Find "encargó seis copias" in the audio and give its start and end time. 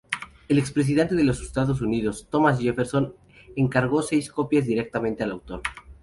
3.55-4.65